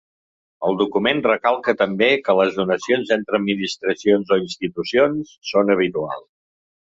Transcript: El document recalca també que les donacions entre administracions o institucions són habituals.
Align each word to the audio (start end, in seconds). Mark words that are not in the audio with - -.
El 0.67 0.77
document 0.77 1.19
recalca 1.25 1.75
també 1.81 2.07
que 2.29 2.35
les 2.39 2.55
donacions 2.61 3.13
entre 3.17 3.39
administracions 3.41 4.33
o 4.37 4.41
institucions 4.45 5.35
són 5.53 5.73
habituals. 5.75 6.27